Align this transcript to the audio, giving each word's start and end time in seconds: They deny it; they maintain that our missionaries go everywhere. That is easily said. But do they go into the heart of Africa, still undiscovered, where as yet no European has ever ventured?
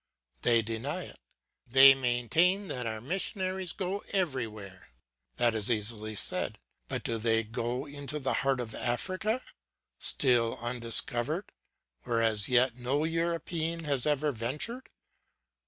They 0.41 0.63
deny 0.63 1.03
it; 1.03 1.19
they 1.67 1.93
maintain 1.93 2.69
that 2.69 2.87
our 2.87 3.01
missionaries 3.01 3.71
go 3.71 3.99
everywhere. 4.09 4.89
That 5.37 5.53
is 5.53 5.69
easily 5.69 6.15
said. 6.15 6.57
But 6.87 7.03
do 7.03 7.19
they 7.19 7.43
go 7.43 7.85
into 7.85 8.17
the 8.17 8.33
heart 8.41 8.59
of 8.59 8.73
Africa, 8.73 9.43
still 9.99 10.57
undiscovered, 10.59 11.51
where 12.05 12.23
as 12.23 12.49
yet 12.49 12.77
no 12.77 13.03
European 13.03 13.83
has 13.83 14.07
ever 14.07 14.31
ventured? 14.31 14.89